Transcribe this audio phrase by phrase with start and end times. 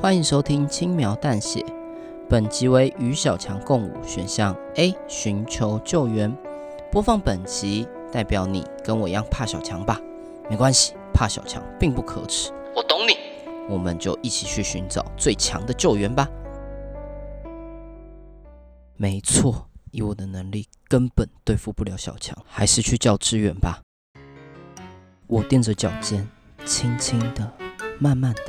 [0.00, 1.66] 欢迎收听轻描淡写，
[2.28, 6.32] 本集为与小强共舞选项 A，寻求救援。
[6.92, 10.00] 播放本集代表你跟我一样怕小强吧？
[10.48, 12.52] 没关系，怕小强并不可耻。
[12.76, 13.16] 我懂你，
[13.68, 16.28] 我们就一起去寻找最强的救援吧。
[18.96, 23.80] 没错，以我的能力根本对付不了小强，还是去叫支援吧。
[25.26, 26.24] 我踮着脚尖，
[26.64, 27.52] 轻轻的、
[27.98, 28.42] 慢慢的，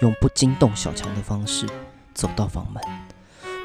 [0.00, 1.66] 用不惊动小强的方式
[2.14, 2.82] 走到房门。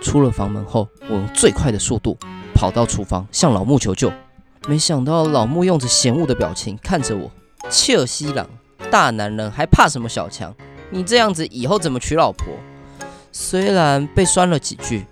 [0.02, 2.18] 出了房门后，我用最快的速度
[2.54, 4.12] 跑到厨房，向老木求救。
[4.68, 7.32] 没想到老木用着嫌恶的表情看着我
[7.70, 8.48] ：“切尔西朗，
[8.90, 10.54] 大男人还怕什么小强？
[10.90, 12.48] 你这样子以后怎么娶老婆？”
[13.32, 15.06] 虽然被酸了几句，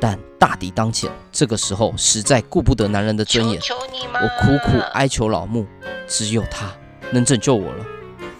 [0.00, 3.60] 但大敌当前，这个时候实在顾不得男人的尊严。
[3.60, 5.66] 求求我苦苦哀求老木，
[6.06, 6.70] 只有他。
[7.12, 7.84] 能拯救我了。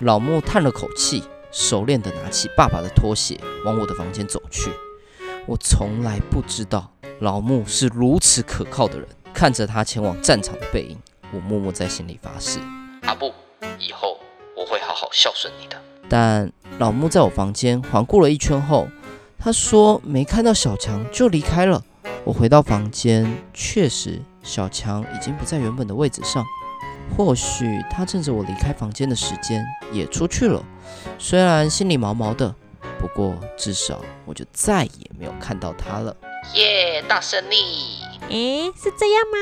[0.00, 1.22] 老木叹了口气，
[1.54, 4.72] 熟练地拿起爸爸的拖鞋，往我的房间走去。
[5.46, 9.06] 我从来不知道老木是如此可靠的人。
[9.32, 10.98] 看着他前往战场的背影，
[11.32, 12.58] 我默默在心里发誓：
[13.02, 13.32] 阿布，
[13.78, 14.18] 以后
[14.56, 15.80] 我会好好孝顺你的。
[16.08, 18.88] 但老木在我房间环顾了一圈后，
[19.38, 21.82] 他说没看到小强就离开了。
[22.24, 26.44] 我回到房间，确实小强已经不在原本的位置上。
[27.16, 30.62] 或许他趁着我离开房间的时间也出去了，
[31.18, 32.54] 虽然心里毛毛的，
[32.98, 36.16] 不过至少我就再也没有看到他了。
[36.54, 38.02] 耶，大胜利！
[38.28, 39.38] 诶，是这样吗？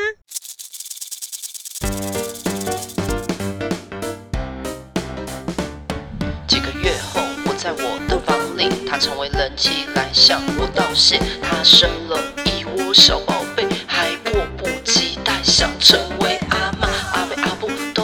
[6.47, 11.19] 几个月后，我在我的房里，他成为人妻来向我道谢。
[11.43, 15.99] 他生了一窝小宝贝，还迫不及待想成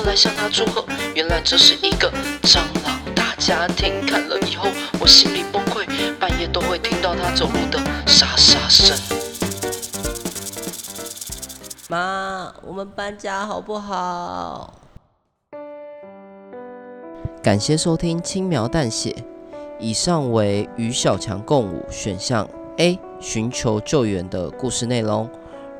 [0.08, 0.16] 来。
[0.16, 2.10] 向他祝贺，原来这是一个
[2.42, 4.04] 蟑螂大家庭。
[4.06, 5.86] 看了以后，我心里崩溃，
[6.18, 8.96] 半夜都会听到他走路的沙沙声。
[11.88, 14.74] 妈，我们搬家好不好？
[17.42, 19.14] 感谢收听轻描淡写，
[19.78, 22.48] 以上为与小强共舞选项
[22.78, 25.30] A 寻求救援的故事内容。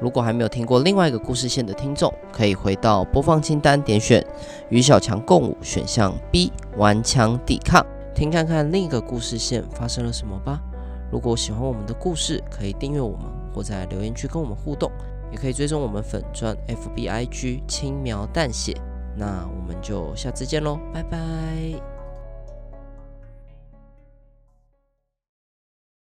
[0.01, 4.25] 如果还没有听过另外一个故事线的听众，可以回到播放清单，点选
[4.69, 10.61] 与小强共舞选项 B 顽强抵抗，听看看另一个故事线发生了什么吧。
[11.11, 14.91] 如果喜欢我们的故事，可以订阅我们，或在留言区跟我们互动，
[15.33, 18.77] 也可以追踪我们粉专 FBIG 轻描淡写。
[19.17, 21.98] 那我们就下次见喽，拜拜。